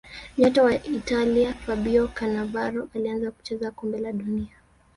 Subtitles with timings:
[0.37, 4.55] nyota wa italia fabio canavaro alianza kucheza kombe la dunia